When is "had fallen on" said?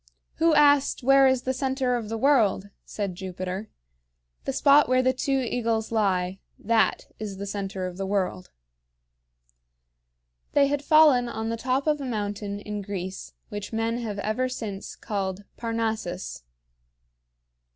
10.65-11.49